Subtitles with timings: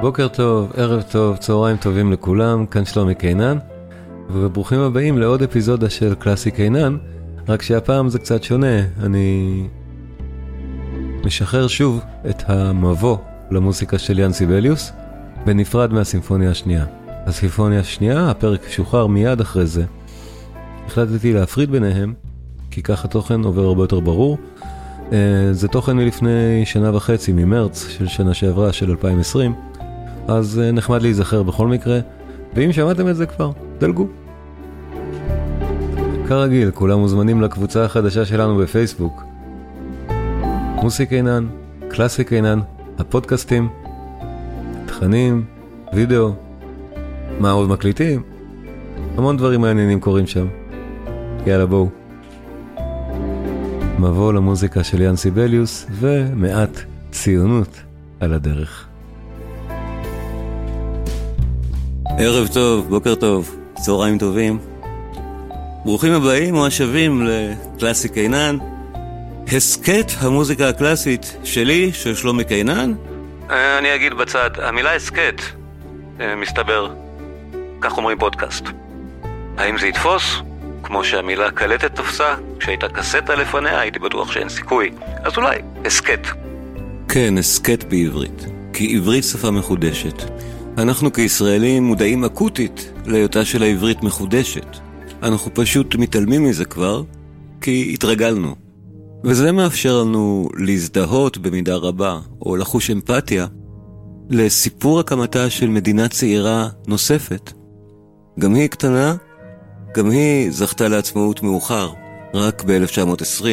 [0.00, 3.58] בוקר טוב, ערב טוב, צהריים טובים לכולם, כאן שלומי קינן,
[4.30, 6.96] וברוכים הבאים לעוד אפיזודה של קלאסי קינן,
[7.48, 9.62] רק שהפעם זה קצת שונה, אני
[11.24, 13.16] משחרר שוב את המבוא
[13.50, 14.92] למוזיקה של יאן סיבליוס,
[15.46, 16.84] בנפרד מהסימפוניה השנייה.
[17.08, 19.84] הסימפוניה השנייה, הפרק שוחרר מיד אחרי זה.
[20.86, 22.14] החלטתי להפריד ביניהם,
[22.70, 24.38] כי ככה תוכן עובר הרבה יותר ברור.
[25.12, 25.18] אה,
[25.52, 29.54] זה תוכן מלפני שנה וחצי, ממרץ של שנה שעברה, של 2020,
[30.28, 32.00] אז אה, נחמד להיזכר בכל מקרה,
[32.54, 34.06] ואם שמעתם את זה כבר, דלגו.
[36.28, 39.22] כרגיל, כולם מוזמנים לקבוצה החדשה שלנו בפייסבוק.
[40.82, 41.46] מוסיק עינן,
[41.88, 42.60] קלאסיק עינן,
[42.98, 43.68] הפודקאסטים,
[44.86, 45.44] תכנים,
[45.94, 46.32] וידאו,
[47.40, 48.22] מה עוד מקליטים?
[49.16, 50.46] המון דברים מעניינים קורים שם.
[51.46, 51.88] יאללה בואו.
[53.98, 56.80] מבוא למוזיקה של יאן סיבליוס ומעט
[57.10, 57.80] ציונות
[58.20, 58.86] על הדרך.
[62.18, 64.58] ערב טוב, בוקר טוב, צהריים טובים.
[65.84, 68.58] ברוכים הבאים או השבים לקלאסי קינן.
[69.52, 72.94] הסכת המוזיקה הקלאסית שלי, של שלומי קינן.
[73.50, 75.40] אה, אני אגיד בצד, המילה הסכת,
[76.20, 76.94] אה, מסתבר,
[77.80, 78.64] כך אומרים פודקאסט.
[79.58, 80.36] האם זה יתפוס?
[80.82, 84.90] כמו שהמילה קלטת תפסה, כשהייתה קסטה לפניה הייתי בטוח שאין סיכוי.
[85.22, 86.26] אז אולי, הסכת.
[87.08, 88.46] כן, הסכת בעברית.
[88.72, 90.22] כי עברית שפה מחודשת.
[90.78, 94.66] אנחנו כישראלים מודעים אקוטית להיותה של העברית מחודשת.
[95.22, 97.02] אנחנו פשוט מתעלמים מזה כבר,
[97.60, 98.54] כי התרגלנו.
[99.24, 103.46] וזה מאפשר לנו להזדהות במידה רבה, או לחוש אמפתיה,
[104.30, 107.52] לסיפור הקמתה של מדינה צעירה נוספת.
[108.38, 109.16] גם היא קטנה,
[109.94, 111.92] גם היא זכתה לעצמאות מאוחר,
[112.34, 113.44] רק ב-1920.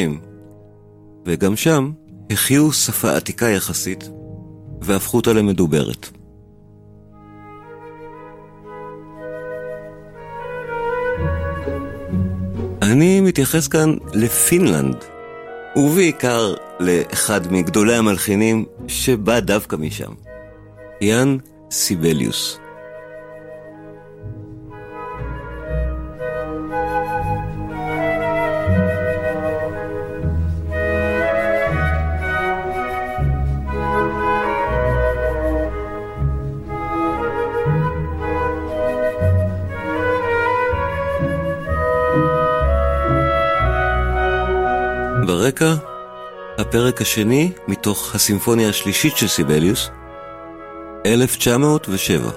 [1.26, 1.90] וגם שם
[2.30, 4.08] החיו שפה עתיקה יחסית,
[4.80, 6.23] והפכו אותה למדוברת.
[12.94, 14.96] אני מתייחס כאן לפינלנד,
[15.76, 20.12] ובעיקר לאחד מגדולי המלחינים שבא דווקא משם,
[21.00, 21.36] יאן
[21.70, 22.58] סיבליוס.
[45.44, 45.74] ברקע,
[46.58, 49.90] הפרק השני מתוך הסימפוניה השלישית של סיבליוס,
[51.06, 52.30] 1907.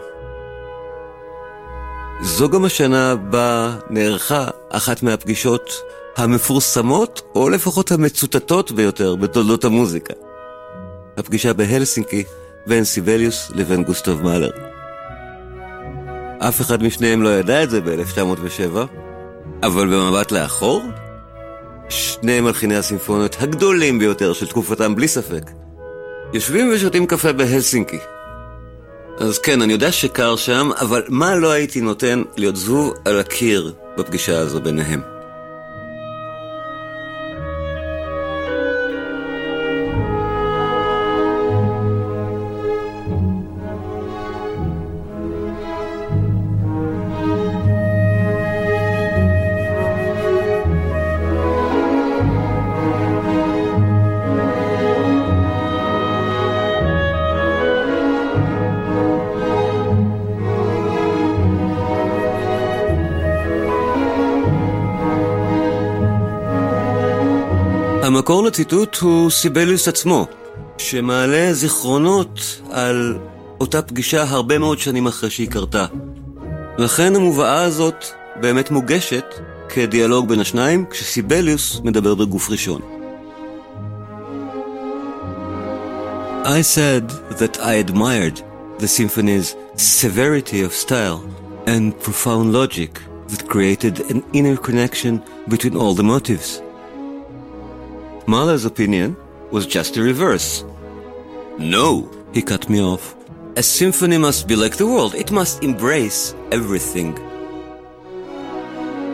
[2.21, 5.81] זו גם השנה בה נערכה אחת מהפגישות
[6.17, 10.13] המפורסמות, או לפחות המצוטטות ביותר בתולדות המוזיקה.
[11.17, 12.23] הפגישה בהלסינקי
[12.67, 14.51] בין סיבליוס לבין גוסטוב מאלר.
[16.39, 18.77] אף אחד משניהם לא ידע את זה ב-1907,
[19.63, 20.83] אבל במבט לאחור,
[21.89, 25.51] שני מלחיני הסימפוניות הגדולים ביותר של תקופתם בלי ספק,
[26.33, 27.99] יושבים ושותים קפה בהלסינקי.
[29.17, 33.73] אז כן, אני יודע שקר שם, אבל מה לא הייתי נותן להיות זבוב על הקיר
[33.97, 35.16] בפגישה הזו ביניהם?
[68.47, 70.27] לציטוט הוא סיבליוס עצמו,
[70.77, 73.17] שמעלה זיכרונות על
[73.59, 75.85] אותה פגישה הרבה מאוד שנים אחרי שהיא קרתה.
[76.77, 79.25] לכן המובאה הזאת באמת מוגשת
[79.69, 82.81] כדיאלוג בין השניים, כשסיבליוס מדבר בגוף ראשון.
[86.43, 87.09] I said
[87.39, 88.41] that I admired
[88.79, 91.19] the symphony's severity of style
[91.65, 92.91] and profound logic
[93.27, 96.61] that created an inner connection between all the motives.
[98.27, 99.15] Mahler's opinion
[99.51, 100.65] was just the reverse.
[101.57, 103.15] No, he cut me off.
[103.55, 107.19] A symphony must be like the world, it must embrace everything.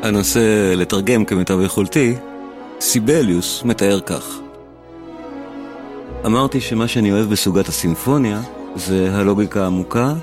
[0.04, 2.16] אנסה לתרגם כמיטב יכולתי,
[2.80, 4.40] סיבליוס מתאר כך.
[6.26, 8.42] אמרתי שמה שאני אוהב בסוגת הסימפוניה
[8.76, 10.14] זה הלוגיקה העמוקה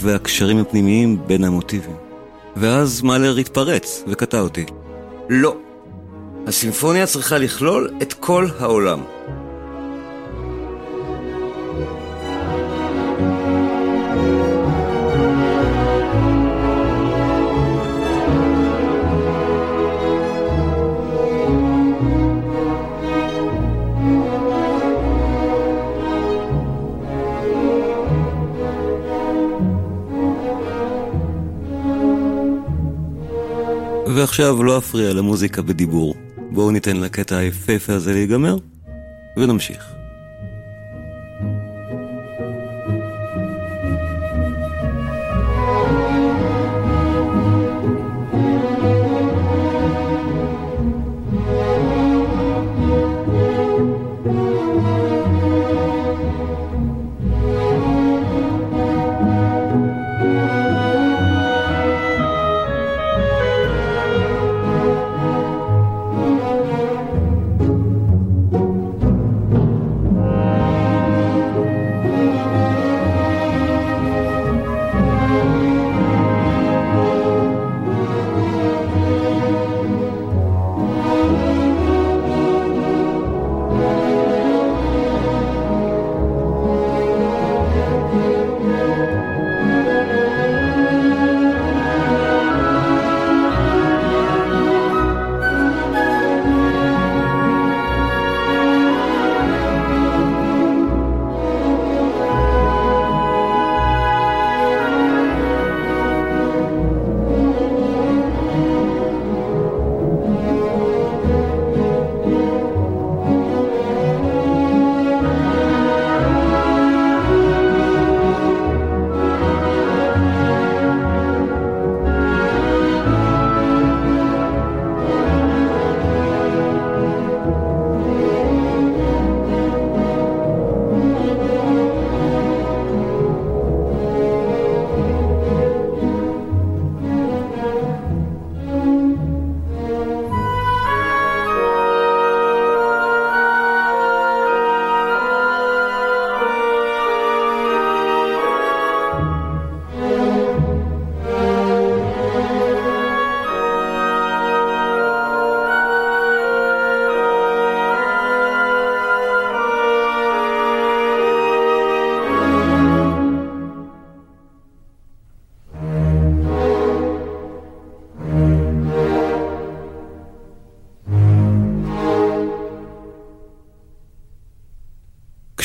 [0.00, 1.96] והקשרים הפנימיים בין המוטיבים.
[2.56, 4.64] ואז מאלר התפרץ וקטע אותי.
[5.28, 5.56] לא,
[6.48, 9.00] הסימפוניה צריכה לכלול את כל העולם.
[34.14, 36.27] ועכשיו לא אפריע למוזיקה בדיבור.
[36.50, 38.56] בואו ניתן לקטע היפהפה הזה להיגמר,
[39.36, 39.97] ונמשיך.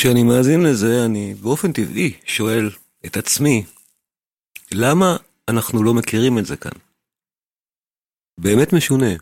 [0.04, 2.70] כשאני מאזין לזה, אני באופן טבעי שואל
[3.06, 3.64] את עצמי,
[4.72, 5.18] למה
[5.48, 6.72] אנחנו לא מכירים את זה כאן?
[8.40, 9.14] באמת משונה.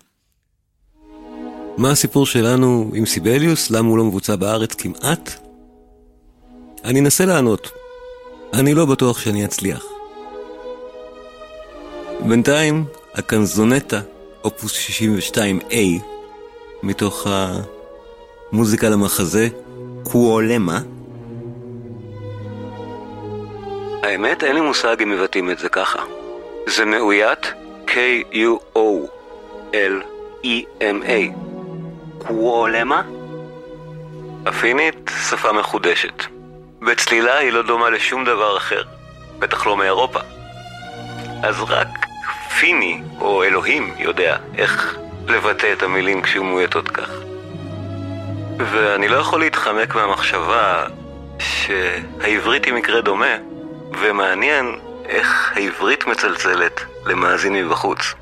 [1.78, 3.72] מה הסיפור שלנו עם סיבליוס?
[3.72, 5.30] למה הוא לא מבוצע בארץ כמעט?
[6.84, 7.72] אני אנסה לענות.
[8.54, 9.86] אני לא בטוח שאני אצליח.
[12.28, 14.02] בינתיים, הקנזונטה,
[14.44, 15.76] אופוס 62A,
[16.84, 17.28] מתוך
[18.52, 19.48] המוזיקה למחזה,
[20.04, 20.80] קוולמה?
[24.04, 26.00] האמת, אין לי מושג אם מבטאים את זה ככה.
[26.68, 27.54] זה מאוית
[27.88, 28.82] K-U-O-L-E-M-A.
[32.18, 33.02] קוולמה?
[34.50, 36.24] אפינית, שפה מחודשת.
[36.82, 38.84] בצלילה היא לא דומה לשום דבר אחר,
[39.40, 40.20] בטח לא מאירופה.
[41.44, 41.88] אז רק
[42.60, 47.31] פיני, או אלוהים, יודע איך לבטא את המילים כשהוא מועטות כך.
[48.72, 50.86] ואני לא יכול להתחמק מהמחשבה
[51.40, 53.36] שהעברית היא מקרה דומה,
[54.02, 58.14] ומעניין איך העברית מצלצלת למאזין מבחוץ.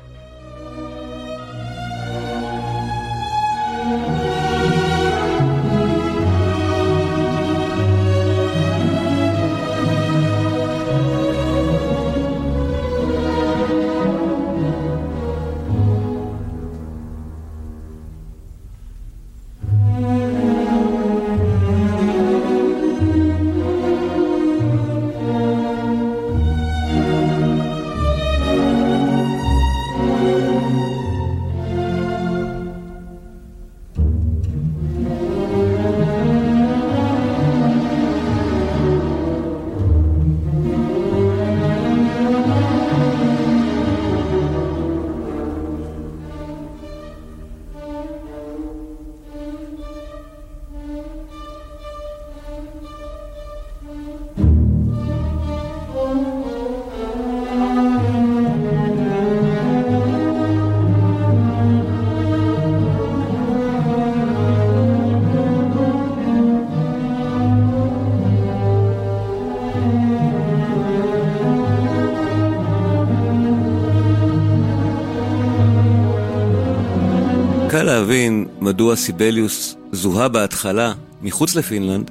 [78.80, 82.10] מדוע סיבליוס זוהה בהתחלה, מחוץ לפינלנד,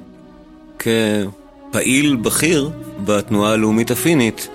[0.78, 2.70] כפעיל בכיר
[3.04, 4.48] בתנועה הלאומית הפינית,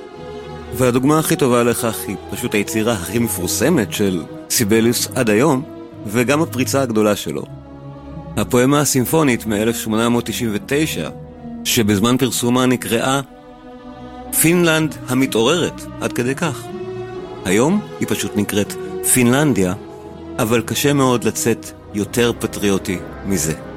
[0.77, 5.63] והדוגמה הכי טובה לכך היא פשוט היצירה הכי מפורסמת של סיבליוס עד היום,
[6.07, 7.43] וגם הפריצה הגדולה שלו.
[8.37, 11.09] הפואמה הסימפונית מ-1899,
[11.63, 13.21] שבזמן פרסומה נקראה
[14.41, 16.63] פינלנד המתעוררת, עד כדי כך.
[17.45, 18.73] היום היא פשוט נקראת
[19.13, 19.73] פינלנדיה,
[20.39, 23.74] אבל קשה מאוד לצאת יותר פטריוטי מזה.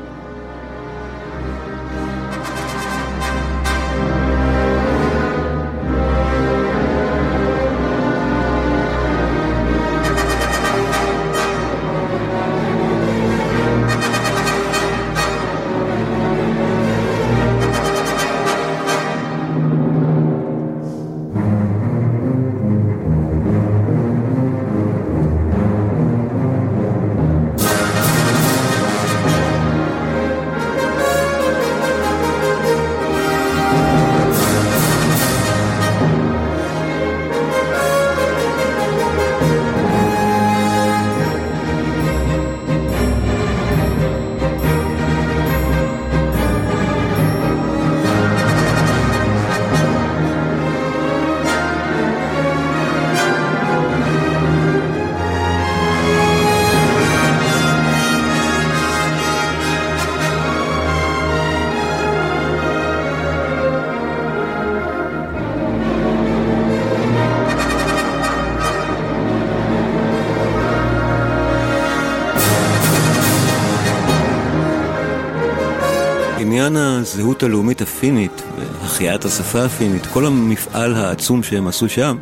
[77.19, 78.43] הזהות הלאומית הפינית
[78.83, 82.17] והחייאת השפה הפינית, כל המפעל העצום שהם עשו שם,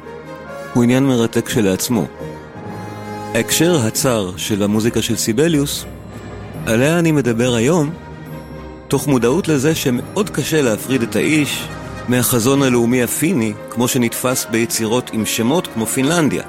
[0.74, 2.06] הוא עניין מרתק כשלעצמו.
[3.34, 5.84] ההקשר הצר של המוזיקה של סיבליוס,
[6.66, 7.90] עליה אני מדבר היום,
[8.88, 11.68] תוך מודעות לזה שמאוד קשה להפריד את האיש
[12.08, 16.42] מהחזון הלאומי הפיני, כמו שנתפס ביצירות עם שמות כמו פינלנדיה.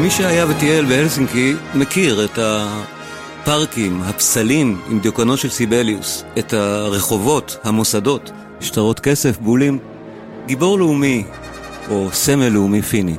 [0.00, 2.80] מי שהיה וטייל בהלסינקי מכיר את ה...
[3.42, 8.30] הפארקים, הפסלים עם דיוקנו של סיבליוס, את הרחובות, המוסדות,
[8.60, 9.78] שטרות כסף, בולים.
[10.46, 11.24] גיבור לאומי,
[11.90, 13.16] או סמל לאומי פיני.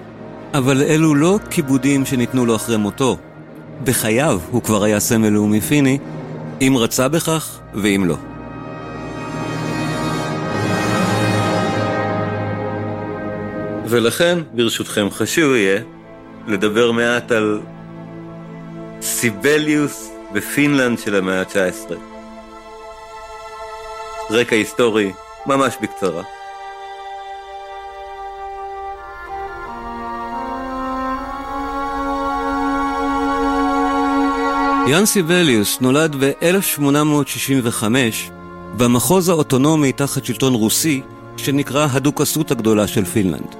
[0.53, 3.17] אבל אלו לא כיבודים שניתנו לו אחרי מותו.
[3.83, 5.97] בחייו הוא כבר היה סמל לאומי פיני,
[6.61, 8.15] אם רצה בכך ואם לא.
[13.85, 15.81] ולכן, ברשותכם, חשוב יהיה
[16.47, 17.59] לדבר מעט על
[19.01, 21.93] סיבליוס בפינלנד של המאה ה-19.
[24.31, 25.11] רקע היסטורי,
[25.45, 26.23] ממש בקצרה.
[34.87, 37.83] יאן סיבליוס נולד ב-1865
[38.77, 41.01] במחוז האוטונומי תחת שלטון רוסי
[41.37, 43.55] שנקרא הדוכסות הגדולה של פינלנד.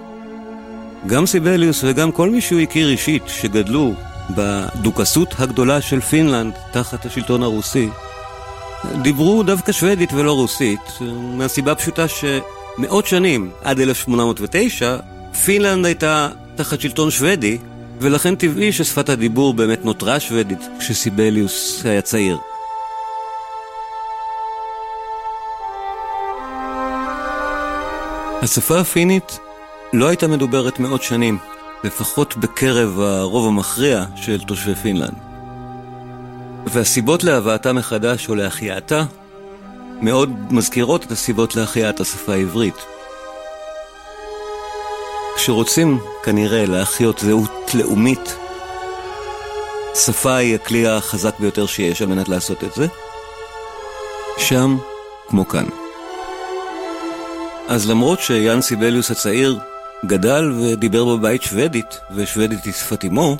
[1.08, 3.94] גם סיבליוס וגם כל מי שהוא הכיר אישית שגדלו
[4.30, 7.90] בדוכסות הגדולה של פינלנד תחת השלטון הרוסי,
[9.02, 11.00] דיברו דווקא שוודית ולא רוסית,
[11.38, 14.98] מהסיבה פשוטה שמאות שנים, עד 1809,
[15.46, 17.58] פינלנד הייתה תחת שלטון שוודי,
[18.00, 22.38] ולכן טבעי ששפת הדיבור באמת נותרה שוודית כשסיבליוס היה צעיר.
[28.42, 29.40] השפה הפינית
[29.94, 31.38] לא הייתה מדוברת מאות שנים.
[31.84, 35.16] לפחות בקרב הרוב המכריע של תושבי פינלנד.
[36.66, 39.04] והסיבות להבאתה מחדש או להחייאתה
[40.02, 42.76] מאוד מזכירות את הסיבות להחייאת השפה העברית.
[45.36, 48.36] כשרוצים כנראה להחיות זהות לאומית,
[49.96, 52.88] שפה היא הכלי החזק ביותר שיש על מנת לעשות את זה,
[54.38, 54.78] שם
[55.28, 55.66] כמו כאן.
[57.68, 59.60] אז למרות שיאן סיבליוס הצעיר
[60.06, 63.38] גדל ודיבר בבית שוודית, ושוודית היא שפת אמו,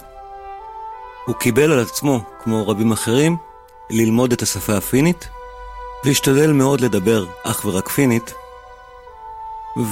[1.26, 3.38] הוא קיבל על עצמו, כמו רבים אחרים,
[3.90, 5.30] ללמוד את השפה הפינית,
[6.06, 8.34] והשתדל מאוד לדבר אך ורק פינית,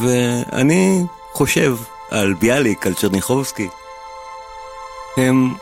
[0.02, 1.78] ואני חושב
[2.12, 3.68] על ביאליק, על צ'רניחובסקי.
[5.18, 5.54] הם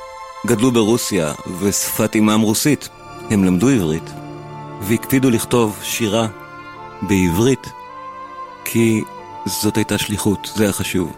[0.45, 2.89] גדלו ברוסיה, ושפת אמם רוסית.
[3.29, 4.09] הם למדו עברית,
[4.81, 6.27] והקפידו לכתוב שירה
[7.01, 7.67] בעברית,
[8.65, 9.03] כי
[9.48, 11.16] זאת הייתה שליחות, זה החשוב.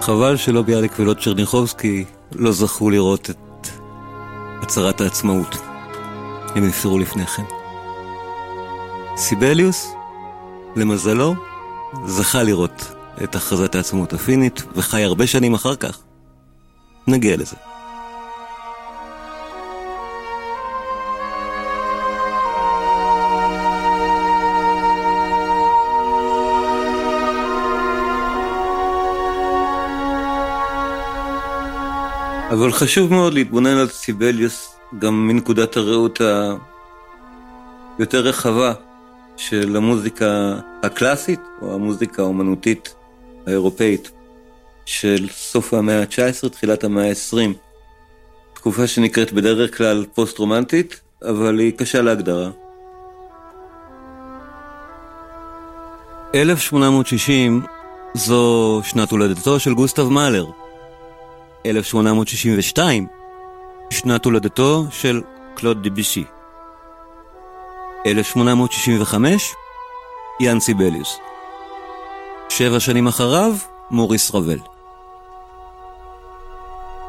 [0.00, 3.68] חבל שלא ביאליק ולא צ'רניחובסקי לא זכו לראות את
[4.62, 5.56] הצהרת העצמאות.
[6.54, 7.42] הם נפטרו לפני כן.
[9.16, 9.92] סיבליוס,
[10.76, 11.34] למזלו,
[12.06, 12.92] זכה לראות
[13.24, 15.98] את הכרזת העצמאות הפינית, וחי הרבה שנים אחר כך.
[17.06, 17.56] נגיע לזה.
[32.56, 36.20] אבל חשוב מאוד להתבונן על סיבליוס גם מנקודת הראות
[37.98, 38.72] היותר רחבה
[39.36, 42.94] של המוזיקה הקלאסית, או המוזיקה האומנותית
[43.46, 44.10] האירופאית
[44.86, 47.52] של סוף המאה ה-19, תחילת המאה ה-20.
[48.54, 52.50] תקופה שנקראת בדרך כלל פוסט-רומנטית, אבל היא קשה להגדרה.
[56.34, 57.62] 1860
[58.14, 60.65] זו שנת הולדתו של גוסטב מאלר.
[61.70, 63.06] 1862
[63.90, 65.22] שנת הולדתו של
[65.54, 66.24] קלוד דיבישי.
[68.06, 69.54] 1865
[70.40, 71.18] יאן סיבליוס.
[72.48, 73.56] שבע שנים אחריו
[73.90, 74.58] מוריס רבל.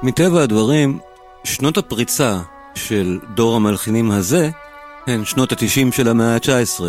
[0.03, 0.99] מטבע הדברים,
[1.43, 2.39] שנות הפריצה
[2.75, 4.49] של דור המלחינים הזה
[5.07, 6.83] הן שנות התשעים של המאה ה-19,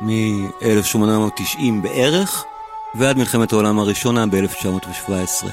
[0.00, 2.44] מ-1890 בערך
[2.94, 5.46] ועד מלחמת העולם הראשונה ב-1917.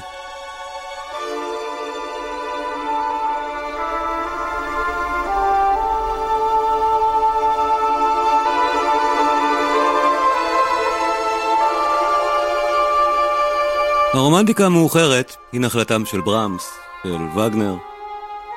[14.30, 16.70] הרומנטיקה המאוחרת היא נחלתם של ברמס,
[17.02, 17.74] של וגנר,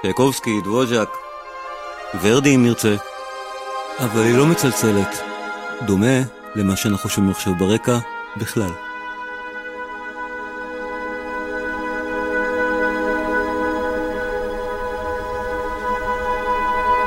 [0.02, 1.10] טייקובסקי, דבוז'ק,
[2.22, 2.96] ורדי אם נרצה,
[4.00, 5.24] אבל היא לא מצלצלת,
[5.82, 6.22] דומה
[6.56, 7.98] למה שאנחנו שומעים עכשיו ברקע
[8.38, 8.70] בכלל.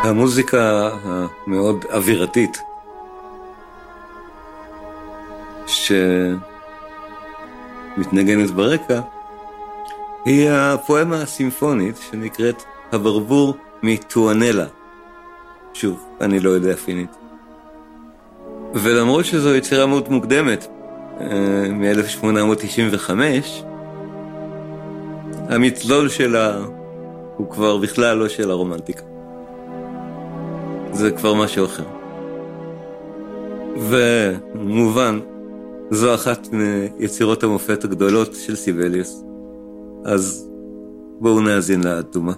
[0.03, 2.59] המוזיקה המאוד אווירתית,
[5.67, 5.93] ש...
[7.97, 9.01] מתנגנת ברקע,
[10.25, 14.67] היא הפואמה הסימפונית שנקראת הברבור מטואנלה.
[15.75, 17.17] שוב, אני לא יודע פינית.
[18.75, 20.67] ולמרות שזו יצירה מאוד מוקדמת,
[21.21, 21.27] אה,
[21.69, 23.11] מ-1895,
[25.49, 26.59] המצלול שלה
[27.37, 29.03] הוא כבר בכלל לא של הרומנטיקה.
[30.93, 31.85] זה כבר משהו אחר.
[33.77, 35.21] ומובן
[35.91, 39.25] זו אחת מיצירות המופת הגדולות של סיבליוס.
[40.05, 40.51] אז
[41.21, 41.83] בואו נאזין.
[41.83, 42.33] כמה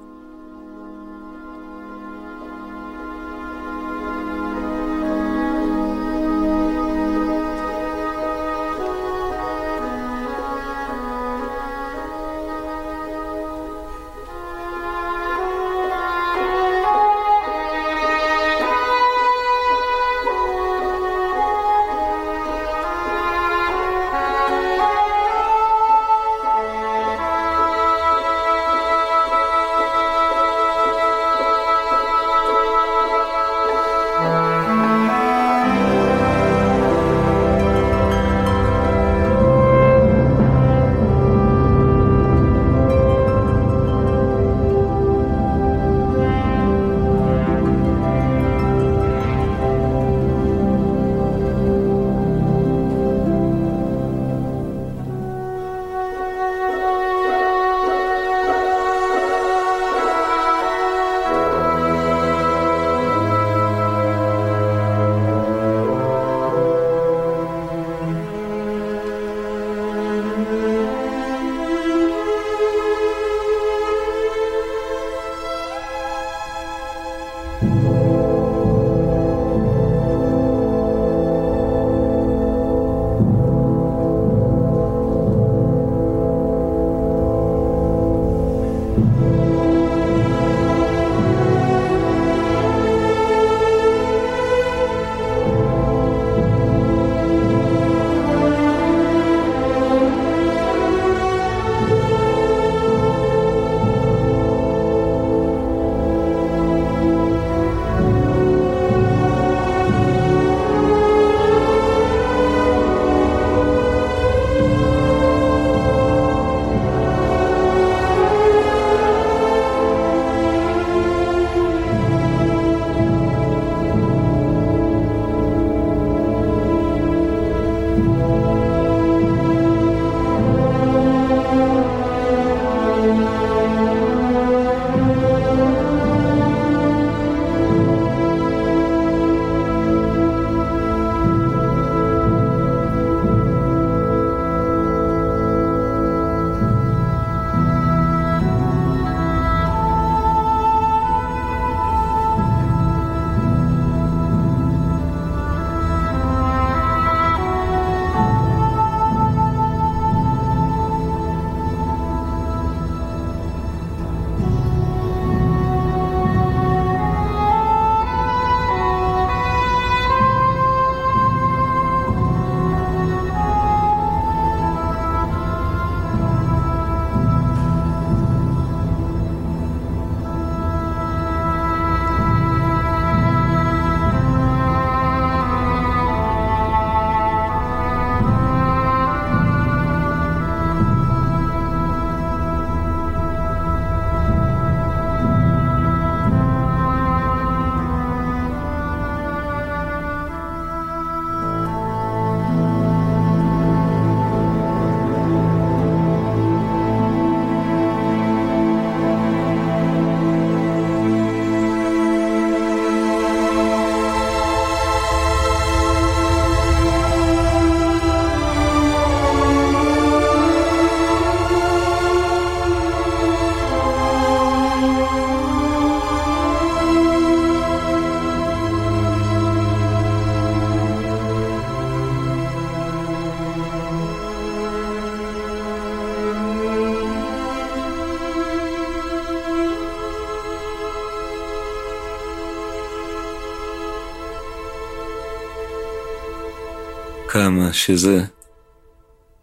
[247.73, 248.25] שזה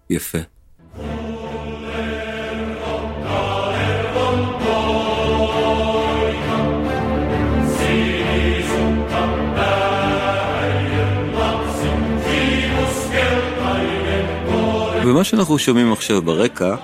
[0.10, 0.38] יפה.
[15.06, 16.76] ומה שאנחנו שומעים עכשיו ברקע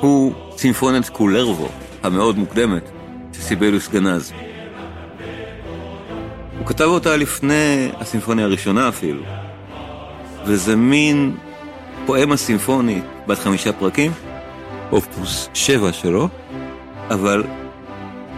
[0.00, 1.68] הוא סימפוניית קולרבו
[2.02, 2.90] המאוד מוקדמת
[3.32, 4.32] של סיבליוס גנז.
[6.58, 9.22] הוא כתב אותה לפני הסימפוניה הראשונה אפילו,
[10.48, 11.36] וזה מין
[12.06, 14.12] פואמה סימפונית בת חמישה פרקים,
[14.92, 16.28] אופוס שבע שלו,
[17.10, 17.44] אבל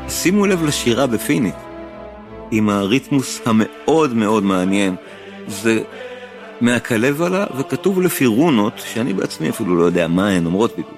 [0.09, 1.55] שימו לב לשירה בפינית,
[2.51, 4.95] עם הריתמוס המאוד מאוד מעניין.
[5.49, 5.83] זה
[6.61, 10.95] מהכלב עלה וכתוב לפי רונות, שאני בעצמי אפילו לא יודע מה הן אומרות בדיוק.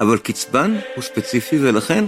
[0.00, 2.04] אבל קצבן הוא ספציפי ולכן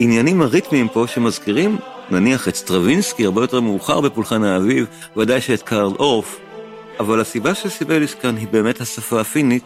[0.00, 1.76] העניינים הריתמיים פה שמזכירים,
[2.12, 6.38] נניח את סטרווינסקי הרבה יותר מאוחר בפולחן האביב, ודאי שאת קארל אורף,
[7.00, 9.64] אבל הסיבה של סיבליוס כאן היא באמת השפה הפינית,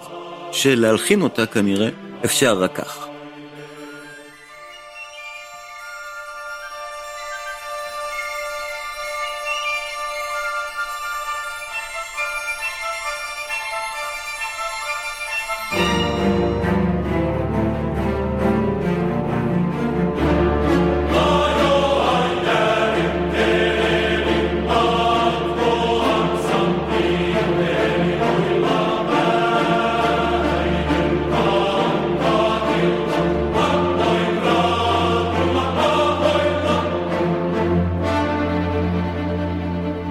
[0.52, 1.88] שלהלחין אותה כנראה
[2.24, 3.06] אפשר רק כך.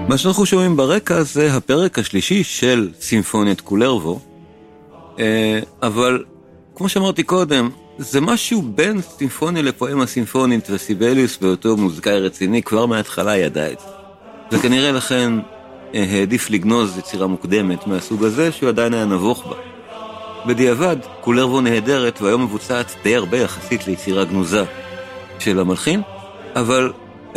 [0.08, 4.20] מה שאנחנו שומעים ברקע זה הפרק השלישי של סימפוניית קולרבו,
[5.18, 6.24] אה, אבל
[6.74, 13.36] כמו שאמרתי קודם, זה משהו בין סימפוניה לפואמה סימפונית וסיבליוס באותו מוזיקאי רציני כבר מההתחלה
[13.36, 13.86] ידע את זה.
[14.52, 15.32] וכנראה לכן
[15.94, 19.56] אה, העדיף לגנוז יצירה מוקדמת מהסוג הזה שהוא עדיין היה נבוך בה.
[20.46, 24.64] בדיעבד, קולרבו נהדרת והיום מבוצעת די הרבה יחסית ליצירה גנוזה
[25.38, 26.02] של המלחין,
[26.54, 26.92] אבל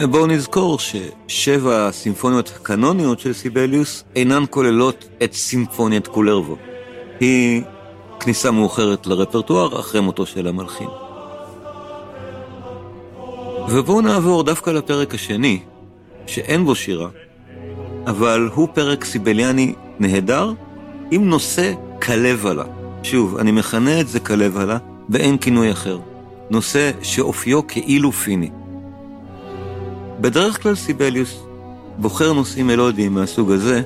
[0.08, 6.56] בואו נזכור ששבע הסימפוניות הקנוניות של סיבליוס אינן כוללות את סימפוניית קולרבו.
[7.20, 7.62] היא
[8.20, 10.88] כניסה מאוחרת לרפרטואר אחרי מותו של המלחין.
[13.70, 15.60] ובואו נעבור דווקא לפרק השני,
[16.28, 17.10] שאין בו שירה,
[18.08, 20.52] אבל הוא פרק סיבליאני נהדר,
[21.12, 22.66] עם נושא כלבלה.
[23.04, 24.78] שוב, אני מכנה את זה כלבלה,
[25.10, 26.00] ואין כינוי אחר.
[26.50, 28.50] נושא שאופיו כאילו פיני.
[30.22, 31.44] בדרך כלל סיבליוס
[31.98, 33.82] בוחר נושאים מלודיים מהסוג הזה,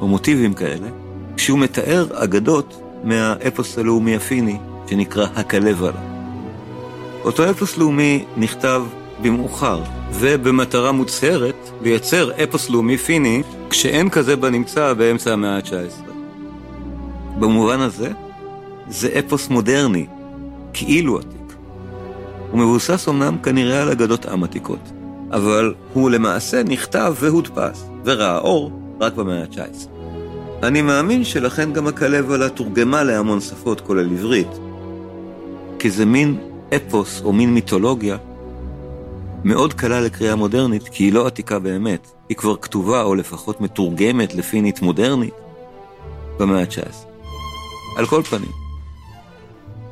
[0.00, 0.88] או מוטיבים כאלה,
[1.36, 4.58] כשהוא מתאר אגדות מהאפוס הלאומי הפיני,
[4.90, 6.00] שנקרא הכלבלה.
[7.24, 8.82] אותו אפוס לאומי נכתב
[9.22, 16.10] במאוחר, ובמטרה מוצהרת לייצר אפוס לאומי פיני, כשאין כזה בנמצא באמצע המאה ה-19.
[17.38, 18.12] במובן הזה,
[18.88, 20.06] זה אפוס מודרני,
[20.72, 21.56] כאילו עתיק.
[22.50, 24.92] הוא מבוסס אמנם כנראה על אגדות עם עתיקות,
[25.32, 29.88] אבל הוא למעשה נכתב והודפס, וראה אור רק במאה ה-19.
[30.62, 34.48] אני מאמין שלכן גם הכלבלה תורגמה להמון שפות, כולל עברית,
[35.78, 36.38] כי זה מין
[36.76, 38.16] אפוס או מין מיתולוגיה
[39.44, 42.10] מאוד קלה לקריאה מודרנית, כי היא לא עתיקה באמת.
[42.28, 45.34] היא כבר כתובה, או לפחות מתורגמת לפינית מודרנית,
[46.38, 47.06] במאה ה-19.
[47.96, 48.50] על כל פנים,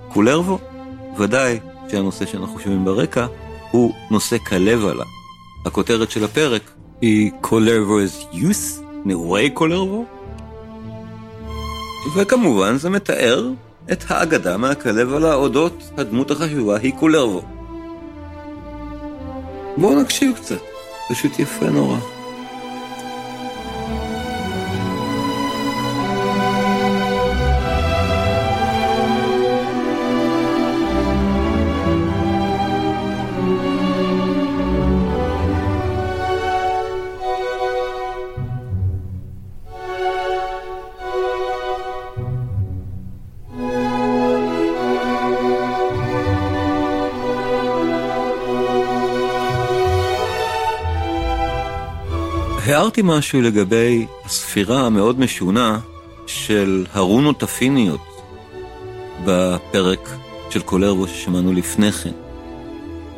[0.08, 0.58] קולרבו,
[1.18, 3.26] ודאי שהנושא שאנחנו שומעים ברקע,
[3.70, 5.04] הוא נושא כלבלה.
[5.66, 6.70] הכותרת של הפרק
[7.00, 10.04] היא קולרבו's youth, נעורי קולרבו.
[12.16, 13.50] וכמובן זה מתאר
[13.92, 17.42] את האגדה מהכלב על האודות הדמות החשובה היא קולרבו.
[19.76, 20.60] בואו נקשיב קצת,
[21.08, 22.21] פשוט יפה נורא.
[52.92, 55.78] הערתי משהו לגבי הספירה המאוד משונה
[56.26, 58.00] של הרונות הפיניות
[59.24, 60.08] בפרק
[60.50, 62.10] של קולרבו ששמענו לפני כן.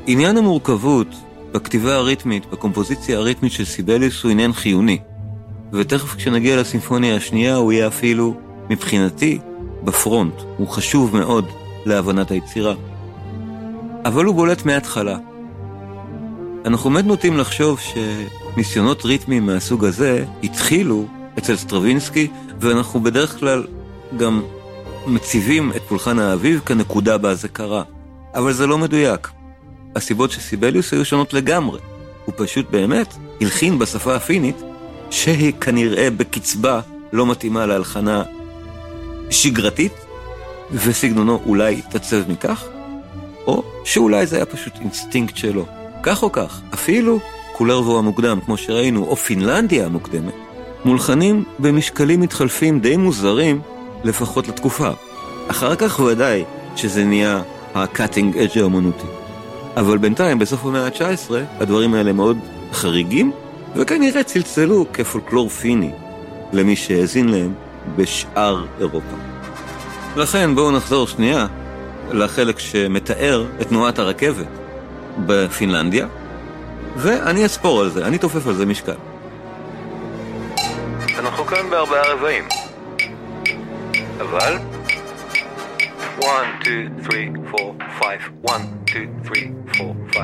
[0.06, 1.06] עניין המורכבות
[1.52, 4.98] בכתיבה הריתמית, בקומפוזיציה הריתמית של סיבליוס הוא עניין חיוני,
[5.72, 8.34] ותכף כשנגיע לסימפוניה השנייה הוא יהיה אפילו,
[8.70, 9.38] מבחינתי,
[9.84, 10.34] בפרונט.
[10.56, 11.46] הוא חשוב מאוד
[11.86, 12.74] להבנת היצירה.
[14.04, 15.18] אבל הוא בולט מההתחלה.
[16.64, 17.80] אנחנו באמת נוטים לחשוב
[18.54, 21.06] שניסיונות ריתמיים מהסוג הזה התחילו
[21.38, 22.28] אצל סטרווינסקי,
[22.60, 23.66] ואנחנו בדרך כלל
[24.16, 24.42] גם
[25.06, 27.82] מציבים את פולחן האביב כנקודה בה זה קרה.
[28.34, 29.28] אבל זה לא מדויק.
[29.96, 31.80] הסיבות של סיבליוס היו שונות לגמרי.
[32.24, 34.56] הוא פשוט באמת הלחין בשפה הפינית,
[35.10, 36.80] שהיא כנראה בקצבה
[37.12, 38.22] לא מתאימה להלחנה
[39.30, 39.92] שגרתית,
[40.72, 42.64] וסגנונו אולי התעצב מכך,
[43.46, 45.66] או שאולי זה היה פשוט אינסטינקט שלו.
[46.02, 47.20] כך או כך, אפילו
[47.56, 50.34] קולרוו המוקדם, כמו שראינו, או פינלנדיה המוקדמת,
[50.84, 53.60] מולחנים במשקלים מתחלפים די מוזרים,
[54.04, 54.90] לפחות לתקופה.
[55.48, 56.44] אחר כך ודאי
[56.76, 57.42] שזה נהיה
[57.74, 59.06] ה-cutting edge האמנותי.
[59.76, 62.38] אבל בינתיים, בסוף המאה ה-19, הדברים האלה מאוד
[62.72, 63.32] חריגים,
[63.76, 65.90] וכנראה צלצלו כפולקלור פיני
[66.52, 67.54] למי שהאזין להם
[67.96, 69.16] בשאר אירופה.
[70.16, 71.46] לכן בואו נחזור שנייה
[72.12, 74.46] לחלק שמתאר את תנועת הרכבת
[75.26, 76.06] בפינלנדיה,
[76.96, 78.94] ואני אספור על זה, אני תופף על זה משקל.
[81.18, 82.44] אנחנו כאן בארבעה רבעים,
[84.20, 84.58] אבל
[86.18, 86.26] 1,
[86.64, 87.16] 2, 3,
[87.60, 88.08] 4, 5,
[88.46, 89.38] 1, 2, 3,
[89.80, 90.22] 4, 5.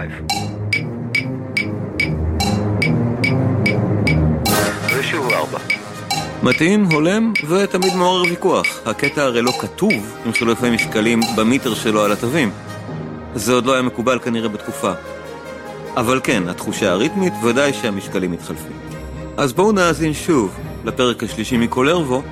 [4.98, 5.58] ושוב 4.
[6.42, 8.66] מתאים, הולם, ותמיד מעורר ויכוח.
[8.86, 9.92] הקטע הרי לא כתוב
[10.26, 12.50] עם חילופי משקלים במיטר שלו על התווים.
[13.34, 14.92] זה עוד לא היה מקובל כנראה בתקופה.
[15.96, 18.72] אבל כן, התחושה הריתמית, ודאי שהמשקלים מתחלפים.
[19.36, 22.22] אז בואו נאזין שוב לפרק השלישי מקולרבו,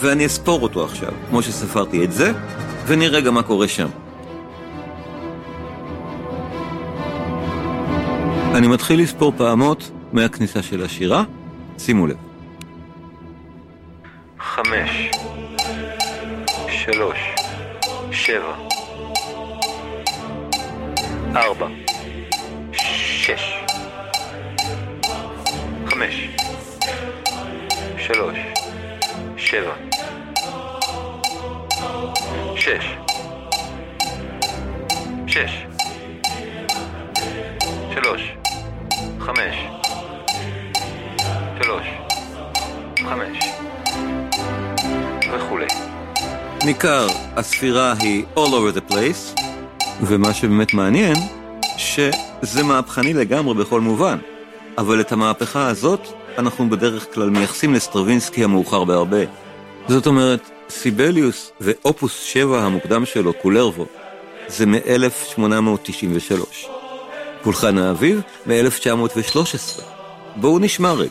[0.00, 2.32] ואני אספור אותו עכשיו, כמו שספרתי את זה,
[2.86, 3.88] ונראה גם מה קורה שם.
[8.54, 11.24] אני מתחיל לספור פעמות מהכניסה של השירה,
[11.78, 12.16] שימו לב.
[14.40, 15.10] חמש,
[16.68, 17.18] שלוש,
[18.12, 18.54] שבע,
[21.36, 21.83] ארבע,
[29.54, 29.74] שבע,
[32.56, 32.96] שש,
[35.26, 35.66] שש,
[37.94, 38.20] שלוש,
[39.20, 39.56] חמש,
[41.62, 41.86] שלוש,
[42.98, 43.38] חמש.
[45.34, 45.66] וכולי.
[46.64, 49.40] ניכר, הספירה היא all over the place,
[50.00, 51.16] ומה שבאמת מעניין,
[51.76, 54.18] שזה מהפכני לגמרי בכל מובן.
[54.78, 59.43] אבל את המהפכה הזאת, אנחנו בדרך כלל מייחסים לסטרווינסקי המאוחר בהרבה.
[59.88, 63.86] זאת אומרת, סיבליוס ואופוס 7 המוקדם שלו, קולרבו,
[64.48, 66.66] זה מ-1893.
[67.42, 69.82] פולחן האביב מ-1913.
[70.36, 71.10] בואו נשמע רגע.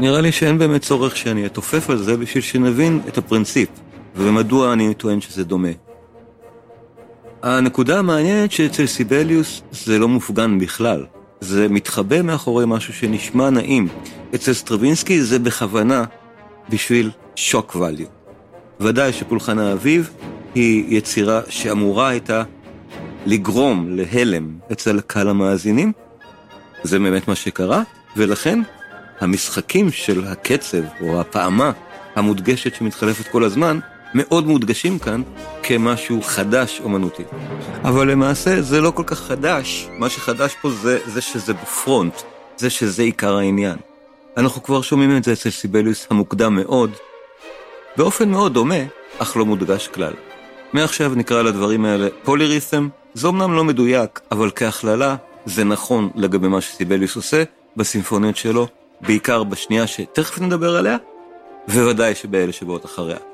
[0.00, 3.68] נראה לי שאין באמת צורך שאני אתופף על זה בשביל שנבין את הפרינציפ,
[4.16, 5.68] ומדוע אני טוען שזה דומה.
[7.42, 11.06] הנקודה המעניינת שאצל סיבליוס זה לא מופגן בכלל.
[11.40, 13.88] זה מתחבא מאחורי משהו שנשמע נעים.
[14.34, 16.04] אצל סטרווינסקי זה בכוונה
[16.68, 18.06] בשביל shock value.
[18.80, 20.10] ודאי שפולחן האביב
[20.54, 22.42] היא יצירה שאמורה הייתה
[23.26, 25.92] לגרום להלם אצל קהל המאזינים.
[26.82, 27.82] זה באמת מה שקרה,
[28.16, 28.58] ולכן
[29.20, 31.72] המשחקים של הקצב או הפעמה
[32.16, 33.78] המודגשת שמתחלפת כל הזמן
[34.14, 35.22] מאוד מודגשים כאן
[35.62, 37.22] כמשהו חדש אומנותי.
[37.84, 42.22] אבל למעשה זה לא כל כך חדש, מה שחדש פה זה, זה שזה בפרונט,
[42.56, 43.76] זה שזה עיקר העניין.
[44.36, 46.90] אנחנו כבר שומעים את זה אצל סיבליוס המוקדם מאוד,
[47.96, 48.84] באופן מאוד דומה,
[49.18, 50.12] אך לא מודגש כלל.
[50.72, 56.60] מעכשיו נקרא לדברים האלה פולירית'ם, זה אמנם לא מדויק, אבל כהכללה זה נכון לגבי מה
[56.60, 57.42] שסיבליוס עושה
[57.76, 58.66] בסימפוניות שלו,
[59.00, 60.96] בעיקר בשנייה שתכף נדבר עליה,
[61.68, 63.31] וודאי שבאלה שבאות אחריה.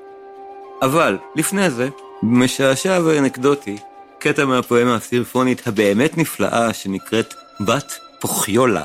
[0.82, 1.88] אבל, לפני זה,
[2.22, 3.76] משעשע ואנקדוטי,
[4.18, 8.84] קטע מהפואמה הסימפונית הבאמת נפלאה שנקראת בת פוכיולה.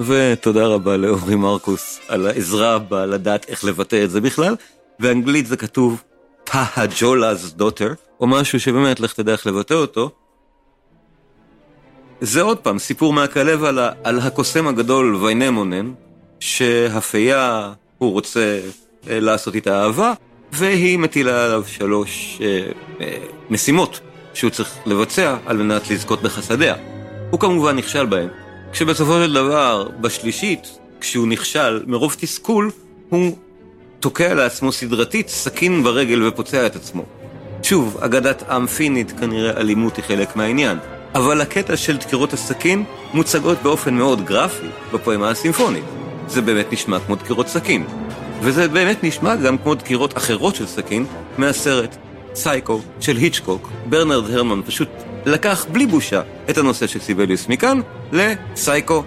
[0.00, 4.56] ותודה רבה לאורי מרקוס על העזרה בלדעת איך לבטא את זה בכלל.
[4.98, 6.02] באנגלית זה כתוב
[6.50, 10.10] פהג'ולה's daughter, או משהו שבאמת לך תדע איך לבטא אותו.
[12.20, 15.92] זה עוד פעם סיפור מהכלב על, על הקוסם הגדול ויינמונן,
[16.40, 18.60] שהפייה הוא רוצה
[19.10, 20.12] אה, לעשות איתה אהבה,
[20.52, 22.60] והיא מטילה עליו שלוש אה,
[23.00, 23.16] אה,
[23.50, 24.00] משימות
[24.34, 26.74] שהוא צריך לבצע על מנת לזכות בחסדיה.
[27.30, 28.28] הוא כמובן נכשל בהם,
[28.72, 32.70] כשבסופו של דבר, בשלישית, כשהוא נכשל מרוב תסכול,
[33.08, 33.36] הוא
[34.00, 37.04] תוקע לעצמו סדרתית סכין ברגל ופוצע את עצמו.
[37.62, 40.78] שוב, אגדת עם פינית כנראה אלימות היא חלק מהעניין,
[41.14, 42.84] אבל הקטע של דקירות הסכין
[43.14, 45.84] מוצגות באופן מאוד גרפי בפואמה הסימפונית.
[46.28, 47.84] זה באמת נשמע כמו דקירות סכין.
[48.42, 51.06] וזה באמת נשמע גם כמו דקירות אחרות של סכין
[51.38, 51.96] מהסרט
[52.34, 53.70] סייקו של היצ'קוק.
[53.86, 54.88] ברנרד הרמן פשוט
[55.26, 57.80] לקח בלי בושה את הנושא של סיבליוס מכאן
[58.12, 59.02] לסייקו.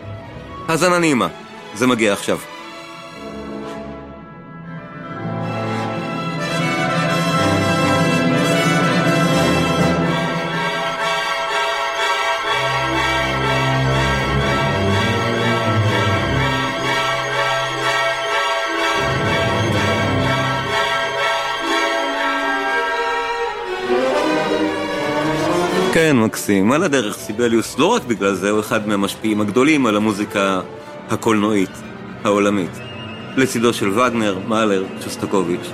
[0.67, 1.27] האזנה נעימה,
[1.73, 2.54] זה מגיע עכשיו.
[26.35, 26.71] מקסים.
[26.71, 30.61] על הדרך סיבליוס, לא רק בגלל זה, הוא אחד מהמשפיעים הגדולים על המוזיקה
[31.09, 31.69] הקולנועית
[32.23, 32.71] העולמית.
[33.37, 35.69] לצידו של וגנר, מאלר, שוסטקוביץ'.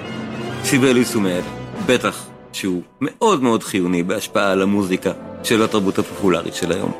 [0.64, 1.44] סיבליוס הוא מעד,
[1.86, 5.12] בטח שהוא מאוד מאוד חיוני בהשפעה על המוזיקה
[5.44, 6.92] של התרבות הפופולרית של היום.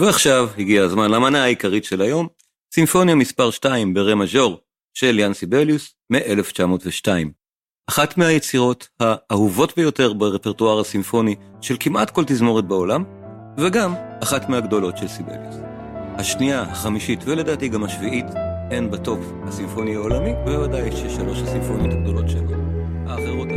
[0.00, 2.28] ועכשיו הגיע הזמן למנה העיקרית של היום,
[2.74, 4.65] סימפוניה מספר 2 ברה מז'ור
[4.98, 7.08] של יאן סיבליוס מ-1902.
[7.88, 13.04] אחת מהיצירות האהובות ביותר ברפרטואר הסימפוני של כמעט כל תזמורת בעולם,
[13.58, 15.56] וגם אחת מהגדולות של סיבליוס.
[16.18, 18.26] השנייה, החמישית ולדעתי גם השביעית
[18.70, 22.50] הן בטופ הסימפוני העולמי, בוודאי ששלוש הסימפוניות הגדולות שלו.
[23.06, 23.48] האחרות